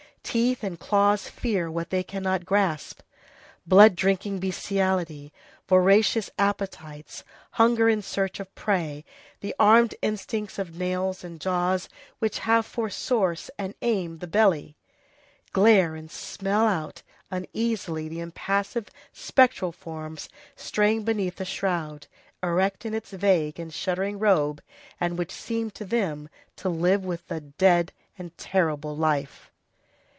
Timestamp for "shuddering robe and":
23.73-25.17